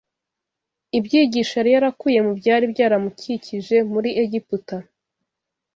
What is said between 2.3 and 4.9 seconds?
byari byaramukikije muri Egiputa